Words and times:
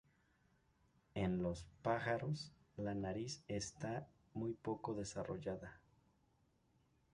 En 1.13 1.43
los 1.43 1.67
pájaros, 1.83 2.51
la 2.75 2.95
nariz 2.95 3.43
está 3.47 4.07
muy 4.33 4.53
poco 4.55 4.95
desarrollada. 4.95 5.79